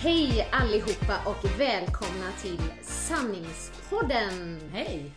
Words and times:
Hej 0.00 0.48
allihopa 0.52 1.20
och 1.26 1.60
välkomna 1.60 2.32
till 2.42 2.62
Sanningspodden. 2.82 4.60
Hej! 4.72 5.12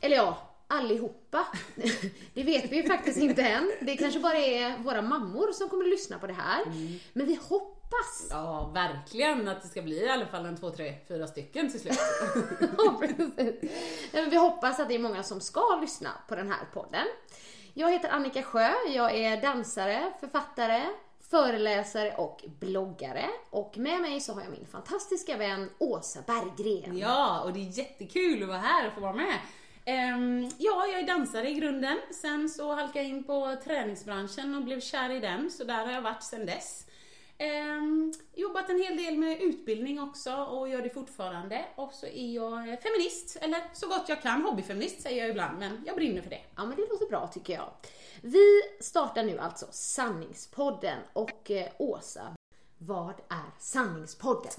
Eller 0.00 0.16
ja, 0.16 0.38
allihopa. 0.66 1.46
Det 2.34 2.42
vet 2.42 2.72
vi 2.72 2.76
ju 2.76 2.82
faktiskt 2.88 3.18
inte 3.18 3.42
än. 3.42 3.72
Det 3.80 3.96
kanske 3.96 4.20
bara 4.20 4.36
är 4.36 4.78
våra 4.78 5.02
mammor 5.02 5.52
som 5.52 5.68
kommer 5.68 5.84
att 5.84 5.90
lyssna 5.90 6.18
på 6.18 6.26
det 6.26 6.32
här. 6.32 6.64
Men 7.12 7.26
vi 7.26 7.38
hoppas. 7.48 8.26
Ja, 8.30 8.70
verkligen 8.74 9.48
att 9.48 9.62
det 9.62 9.68
ska 9.68 9.82
bli 9.82 10.04
i 10.04 10.08
alla 10.08 10.26
fall 10.26 10.46
en 10.46 10.56
två, 10.56 10.70
tre, 10.70 10.94
fyra 11.08 11.26
stycken 11.26 11.70
till 11.70 11.80
slut. 11.80 11.98
Ja, 12.78 13.00
precis. 13.00 13.70
Men 14.12 14.30
vi 14.30 14.36
hoppas 14.36 14.80
att 14.80 14.88
det 14.88 14.94
är 14.94 14.98
många 14.98 15.22
som 15.22 15.40
ska 15.40 15.78
lyssna 15.80 16.10
på 16.28 16.34
den 16.36 16.48
här 16.48 16.64
podden. 16.72 17.06
Jag 17.74 17.92
heter 17.92 18.08
Annika 18.08 18.42
Sjö, 18.42 18.70
jag 18.94 19.14
är 19.14 19.42
dansare, 19.42 20.12
författare, 20.20 20.82
föreläsare 21.34 22.14
och 22.14 22.44
bloggare. 22.60 23.24
Och 23.50 23.78
med 23.78 24.00
mig 24.00 24.20
så 24.20 24.32
har 24.32 24.42
jag 24.42 24.50
min 24.50 24.66
fantastiska 24.66 25.36
vän 25.36 25.70
Åsa 25.78 26.22
Berggren. 26.26 26.98
Ja, 26.98 27.40
och 27.40 27.52
det 27.52 27.60
är 27.60 27.78
jättekul 27.78 28.42
att 28.42 28.48
vara 28.48 28.58
här 28.58 28.86
och 28.86 28.92
få 28.92 29.00
vara 29.00 29.12
med. 29.12 29.38
Ehm, 29.84 30.50
ja, 30.58 30.86
jag 30.86 31.00
är 31.00 31.06
dansare 31.06 31.50
i 31.50 31.54
grunden. 31.54 31.98
Sen 32.10 32.48
så 32.48 32.74
halkade 32.74 32.98
jag 32.98 33.08
in 33.08 33.24
på 33.24 33.56
träningsbranschen 33.64 34.54
och 34.54 34.64
blev 34.64 34.80
kär 34.80 35.10
i 35.10 35.20
den, 35.20 35.50
så 35.50 35.64
där 35.64 35.86
har 35.86 35.92
jag 35.92 36.02
varit 36.02 36.22
sen 36.22 36.46
dess. 36.46 36.86
Ehm, 37.38 38.12
jobbat 38.34 38.70
en 38.70 38.82
hel 38.82 38.96
del 38.96 39.18
med 39.18 39.42
utbildning 39.42 40.00
också 40.00 40.34
och 40.34 40.68
gör 40.68 40.82
det 40.82 40.90
fortfarande. 40.90 41.64
Och 41.74 41.92
så 41.92 42.06
är 42.06 42.34
jag 42.34 42.82
feminist, 42.82 43.36
eller 43.40 43.60
så 43.72 43.88
gott 43.88 44.08
jag 44.08 44.22
kan. 44.22 44.42
Hobbyfeminist 44.42 45.02
säger 45.02 45.20
jag 45.20 45.30
ibland, 45.30 45.58
men 45.58 45.82
jag 45.86 45.96
brinner 45.96 46.22
för 46.22 46.30
det. 46.30 46.42
Ja, 46.56 46.64
men 46.64 46.76
det 46.76 46.86
låter 46.90 47.06
bra 47.06 47.26
tycker 47.26 47.52
jag. 47.52 47.70
Vi 48.22 48.62
startar 48.80 49.22
nu 49.22 49.38
alltså 49.38 49.66
Sanningspodden 49.70 50.98
och 51.12 51.50
eh, 51.50 51.68
Åsa, 51.78 52.34
vad 52.78 53.14
är 53.28 53.60
Sanningspodden? 53.60 54.52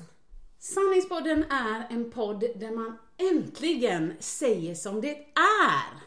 Sanningspodden 0.59 1.43
är 1.43 1.87
en 1.89 2.11
podd 2.11 2.39
där 2.39 2.71
man 2.71 2.97
äntligen 3.17 4.13
säger 4.19 4.75
som 4.75 5.01
det 5.01 5.15
är. 5.35 6.05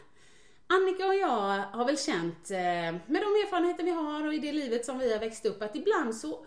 Annika 0.67 1.07
och 1.07 1.15
jag 1.15 1.59
har 1.59 1.85
väl 1.85 1.97
känt, 1.97 2.51
eh, 2.51 2.57
med 3.07 3.21
de 3.21 3.35
erfarenheter 3.43 3.83
vi 3.83 3.91
har 3.91 4.27
och 4.27 4.33
i 4.33 4.39
det 4.39 4.51
livet 4.51 4.85
som 4.85 4.99
vi 4.99 5.13
har 5.13 5.19
växt 5.19 5.45
upp, 5.45 5.61
att 5.61 5.75
ibland 5.75 6.15
så 6.15 6.45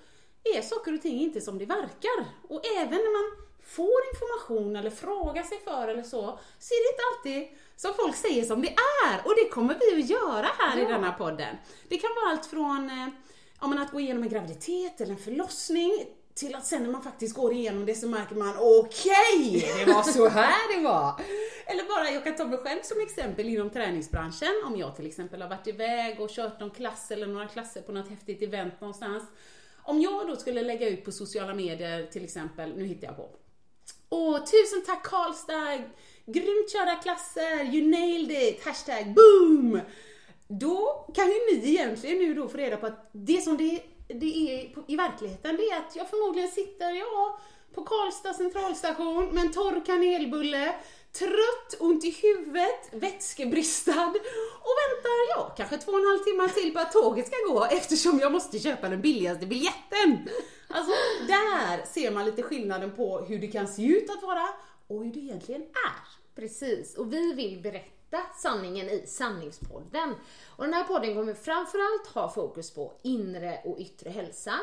är 0.56 0.62
saker 0.62 0.94
och 0.94 1.02
ting 1.02 1.20
inte 1.20 1.40
som 1.40 1.58
det 1.58 1.66
verkar. 1.66 2.24
Och 2.48 2.66
även 2.76 2.90
när 2.90 3.12
man 3.12 3.41
får 3.76 4.00
information 4.12 4.76
eller 4.76 4.90
frågar 4.90 5.42
sig 5.42 5.58
för 5.64 5.88
eller 5.88 6.02
så, 6.02 6.38
så 6.58 6.74
är 6.74 6.80
det 6.84 6.92
inte 6.92 7.04
alltid 7.10 7.58
som 7.76 7.94
folk 7.94 8.16
säger 8.16 8.44
som 8.44 8.62
det 8.62 8.74
är. 9.04 9.26
Och 9.26 9.34
det 9.36 9.48
kommer 9.48 9.78
vi 9.80 10.02
att 10.02 10.10
göra 10.10 10.46
här 10.58 10.78
i 10.78 10.84
denna 10.84 11.12
podden. 11.12 11.56
Det 11.88 11.98
kan 11.98 12.10
vara 12.22 12.30
allt 12.32 12.46
från 12.46 12.90
eh, 12.90 13.08
ja, 13.60 13.66
men 13.66 13.78
att 13.78 13.92
gå 13.92 14.00
igenom 14.00 14.22
en 14.22 14.28
graviditet 14.28 15.00
eller 15.00 15.12
en 15.12 15.18
förlossning 15.18 16.06
till 16.34 16.54
att 16.54 16.66
sen 16.66 16.82
när 16.82 16.90
man 16.90 17.02
faktiskt 17.02 17.36
går 17.36 17.52
igenom 17.52 17.86
det 17.86 17.94
så 17.94 18.08
märker 18.08 18.34
man 18.34 18.54
okej, 18.58 19.66
det 19.78 19.92
var 19.92 20.02
så 20.02 20.28
här 20.28 20.76
det 20.76 20.82
var. 20.82 21.20
Eller 21.66 21.84
bara, 21.84 22.10
jag 22.10 22.24
kan 22.24 22.36
ta 22.36 22.44
mig 22.44 22.58
själv 22.58 22.80
som 22.82 23.00
exempel 23.00 23.48
inom 23.48 23.70
träningsbranschen. 23.70 24.62
Om 24.66 24.76
jag 24.76 24.96
till 24.96 25.06
exempel 25.06 25.42
har 25.42 25.48
varit 25.48 25.66
iväg 25.66 26.20
och 26.20 26.30
kört 26.30 26.60
någon 26.60 26.70
klass 26.70 27.10
eller 27.10 27.26
några 27.26 27.48
klasser 27.48 27.82
på 27.82 27.92
något 27.92 28.08
häftigt 28.08 28.42
event 28.42 28.80
någonstans. 28.80 29.22
Om 29.82 30.00
jag 30.00 30.26
då 30.26 30.36
skulle 30.36 30.62
lägga 30.62 30.88
ut 30.88 31.04
på 31.04 31.12
sociala 31.12 31.54
medier 31.54 32.06
till 32.06 32.24
exempel, 32.24 32.76
nu 32.76 32.84
hittar 32.84 33.06
jag 33.06 33.16
på. 33.16 33.30
Åh, 34.10 34.38
tusen 34.38 34.82
tack 34.86 35.02
Karlstad! 35.06 35.82
Grymt 36.26 36.72
körda 36.72 36.94
klasser, 36.94 37.74
you 37.74 37.90
nailed 37.90 38.42
it! 38.42 38.64
Hashtag 38.64 39.14
boom! 39.14 39.80
Då 40.48 41.06
kan 41.14 41.26
ju 41.28 41.34
ni 41.52 41.68
egentligen 41.70 42.18
nu 42.18 42.34
då 42.34 42.48
få 42.48 42.56
reda 42.56 42.76
på 42.76 42.86
att 42.86 43.10
det 43.12 43.40
som 43.42 43.56
det, 43.56 43.82
det 44.08 44.34
är 44.50 44.74
på- 44.74 44.84
i 44.88 44.96
verkligheten, 44.96 45.56
det 45.56 45.62
är 45.62 45.76
att 45.78 45.96
jag 45.96 46.10
förmodligen 46.10 46.50
sitter, 46.50 46.90
ja, 46.90 47.40
på 47.74 47.82
Karlstad 47.84 48.34
centralstation 48.34 49.26
med 49.26 49.44
en 49.44 49.52
torr 49.52 49.82
kanelbulle, 49.86 50.74
trött, 51.18 51.76
ont 51.80 52.04
i 52.04 52.10
huvudet, 52.22 52.88
vätskebristad 52.92 54.06
och 54.62 54.74
väntar, 54.82 55.28
ja, 55.36 55.54
kanske 55.56 55.76
två 55.78 55.92
och 55.92 55.98
en 55.98 56.06
halv 56.06 56.18
timme 56.18 56.48
till 56.48 56.72
på 56.72 56.78
att 56.80 56.92
tåget 56.92 57.26
ska 57.26 57.36
gå 57.52 57.64
eftersom 57.64 58.18
jag 58.18 58.32
måste 58.32 58.58
köpa 58.58 58.88
den 58.88 59.00
billigaste 59.00 59.46
biljetten. 59.46 60.28
Alltså, 60.72 60.92
där 61.26 61.86
ser 61.86 62.10
man 62.10 62.24
lite 62.24 62.42
skillnaden 62.42 62.92
på 62.96 63.20
hur 63.20 63.38
det 63.38 63.46
kan 63.46 63.68
se 63.68 63.86
ut 63.86 64.10
att 64.10 64.22
vara 64.22 64.48
och 64.86 65.04
hur 65.04 65.12
det 65.12 65.20
egentligen 65.20 65.62
är. 65.62 66.22
Precis, 66.34 66.96
och 66.96 67.12
vi 67.12 67.32
vill 67.32 67.62
berätta 67.62 68.18
sanningen 68.36 68.88
i 68.88 69.06
Sanningspodden. 69.06 70.14
Och 70.46 70.64
den 70.64 70.74
här 70.74 70.84
podden 70.84 71.14
kommer 71.14 71.34
framförallt 71.34 72.06
ha 72.14 72.28
fokus 72.28 72.70
på 72.74 72.92
inre 73.02 73.60
och 73.64 73.78
yttre 73.78 74.10
hälsa. 74.10 74.54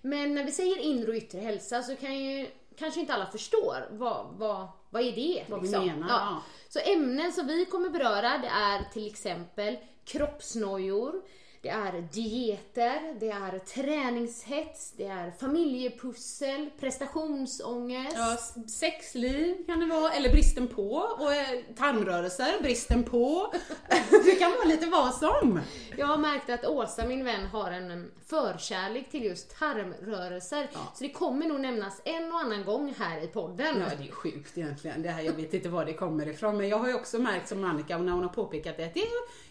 Men 0.00 0.34
när 0.34 0.44
vi 0.44 0.52
säger 0.52 0.78
inre 0.78 1.10
och 1.10 1.16
yttre 1.16 1.40
hälsa 1.40 1.82
så 1.82 1.96
kan 1.96 2.18
ju 2.18 2.46
kanske 2.78 3.00
inte 3.00 3.14
alla 3.14 3.26
förstår 3.26 3.88
vad, 3.90 4.26
vad, 4.36 4.68
vad 4.90 5.02
är 5.02 5.12
det? 5.12 5.44
Vad 5.48 5.62
vi 5.62 5.70
menar, 5.70 6.08
ja. 6.08 6.42
Så 6.68 6.78
ämnen 6.78 7.32
som 7.32 7.46
vi 7.46 7.66
kommer 7.66 7.90
beröra 7.90 8.38
det 8.38 8.48
är 8.48 8.92
till 8.92 9.06
exempel 9.06 9.76
kroppsnojor, 10.04 11.22
det 11.62 11.68
är 11.68 12.08
dieter, 12.12 13.14
det 13.20 13.30
är 13.30 13.58
träningshets, 13.58 14.92
det 14.96 15.06
är 15.06 15.30
familjepussel, 15.40 16.70
prestationsångest. 16.80 18.16
Ja, 18.16 18.36
sexliv 18.68 19.66
kan 19.66 19.80
det 19.80 19.86
vara, 19.86 20.12
eller 20.12 20.30
bristen 20.30 20.68
på, 20.68 20.92
och 20.94 21.34
eh, 21.34 21.58
tarmrörelser, 21.76 22.62
bristen 22.62 23.02
på. 23.02 23.54
det 24.24 24.34
kan 24.38 24.50
vara 24.50 24.64
lite 24.64 24.86
vad 24.86 25.14
som. 25.14 25.60
Jag 25.96 26.06
har 26.06 26.18
märkt 26.18 26.50
att 26.50 26.64
Åsa, 26.66 27.06
min 27.06 27.24
vän, 27.24 27.46
har 27.46 27.70
en 27.70 28.10
förkärlek 28.26 29.10
till 29.10 29.24
just 29.24 29.58
tarmrörelser. 29.58 30.68
Så 30.94 31.04
det 31.04 31.10
kommer 31.10 31.46
nog 31.46 31.60
nämnas 31.60 32.00
en 32.04 32.32
och 32.32 32.38
annan 32.38 32.64
gång 32.64 32.94
här 32.98 33.24
i 33.24 33.26
podden. 33.26 33.76
Ja, 33.80 33.96
det 33.98 34.08
är 34.08 34.12
sjukt 34.12 34.58
egentligen. 34.58 35.02
Det 35.02 35.08
här, 35.08 35.22
jag 35.22 35.32
vet 35.32 35.54
inte 35.54 35.68
var 35.68 35.84
det 35.84 35.92
kommer 35.92 36.28
ifrån, 36.28 36.56
men 36.56 36.68
jag 36.68 36.78
har 36.78 36.88
ju 36.88 36.94
också 36.94 37.18
märkt 37.18 37.48
som 37.48 37.64
Annika, 37.64 37.98
när 37.98 38.12
hon 38.12 38.22
har 38.22 38.28
påpekat 38.30 38.76
det, 38.76 38.84
att 38.84 38.94
det, 38.94 39.04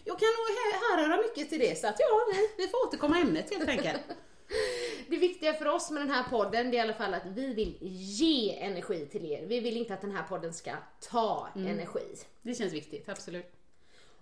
jag 0.04 0.18
kan 0.18 0.26
nog 0.26 0.46
här- 0.58 0.96
härröra 0.96 1.22
mycket 1.22 1.50
till 1.50 1.58
det, 1.58 1.78
så 1.78 1.86
att 1.86 1.96
ja, 2.08 2.32
vi, 2.32 2.64
vi 2.64 2.68
får 2.68 2.86
återkomma 2.86 3.18
ämnet 3.18 3.50
helt 3.50 3.68
enkelt. 3.68 4.00
Det 5.08 5.16
viktiga 5.16 5.54
för 5.54 5.66
oss 5.66 5.90
med 5.90 6.02
den 6.02 6.10
här 6.10 6.24
podden 6.30 6.70
det 6.70 6.76
är 6.76 6.78
i 6.78 6.82
alla 6.82 6.94
fall 6.94 7.14
att 7.14 7.26
vi 7.26 7.54
vill 7.54 7.76
ge 7.80 8.58
energi 8.58 9.06
till 9.06 9.24
er. 9.24 9.46
Vi 9.46 9.60
vill 9.60 9.76
inte 9.76 9.94
att 9.94 10.00
den 10.00 10.16
här 10.16 10.22
podden 10.22 10.52
ska 10.52 10.72
ta 11.10 11.48
energi. 11.56 12.16
Det 12.42 12.54
känns 12.54 12.72
viktigt, 12.72 13.08
absolut. 13.08 13.52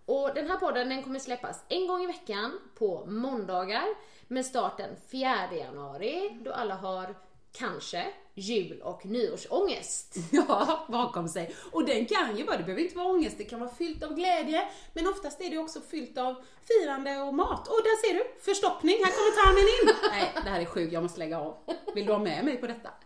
Och 0.04 0.34
den 0.34 0.46
här 0.46 0.56
podden 0.56 0.88
den 0.88 1.02
kommer 1.02 1.18
släppas 1.18 1.64
en 1.68 1.86
gång 1.86 2.02
i 2.02 2.06
veckan 2.06 2.60
på 2.74 3.06
måndagar 3.06 3.84
med 4.28 4.46
start 4.46 4.76
den 4.76 4.96
4 5.08 5.54
januari 5.56 6.38
då 6.44 6.52
alla 6.52 6.74
har 6.74 7.14
kanske 7.52 8.06
jul 8.34 8.80
och 8.82 9.06
nyårsångest. 9.06 10.16
Ja, 10.30 10.86
bakom 10.88 11.28
sig. 11.28 11.54
Och 11.72 11.84
den 11.84 12.06
kan 12.06 12.36
ju 12.36 12.44
vara, 12.44 12.56
det 12.56 12.62
behöver 12.62 12.82
inte 12.82 12.96
vara 12.96 13.08
ångest, 13.08 13.38
det 13.38 13.44
kan 13.44 13.60
vara 13.60 13.74
fyllt 13.74 14.02
av 14.02 14.14
glädje, 14.14 14.68
men 14.92 15.08
oftast 15.08 15.40
är 15.40 15.50
det 15.50 15.58
också 15.58 15.80
fyllt 15.80 16.18
av 16.18 16.44
firande 16.68 17.18
och 17.18 17.34
mat. 17.34 17.68
Och 17.68 17.80
där 17.82 17.96
ser 18.06 18.14
du, 18.14 18.24
förstoppning, 18.40 18.96
här 19.04 19.12
kommer 19.12 19.44
tarmen 19.44 19.66
in. 19.76 19.94
Nej, 20.10 20.32
det 20.44 20.50
här 20.50 20.60
är 20.60 20.64
sjukt, 20.64 20.92
jag 20.92 21.02
måste 21.02 21.18
lägga 21.18 21.40
av. 21.40 21.56
Vill 21.94 22.06
du 22.06 22.12
ha 22.12 22.18
med 22.18 22.44
mig 22.44 22.56
på 22.56 22.66
detta? 22.66 22.90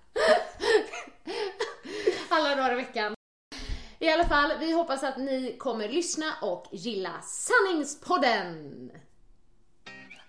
alla 2.29 2.55
dagar 2.55 2.73
i 2.73 2.75
veckan. 2.75 3.15
I 3.99 4.11
alla 4.11 4.29
fall, 4.29 4.53
vi 4.61 4.73
hoppas 4.73 5.03
att 5.03 5.19
ni 5.19 5.57
kommer 5.59 5.89
lyssna 5.89 6.35
och 6.43 6.67
gilla 6.73 7.23
Sanningspodden! 7.23 8.91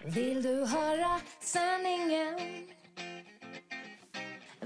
Vill 0.03 0.43
du 0.43 0.65
höra 0.65 1.19
sanningen? 1.39 2.39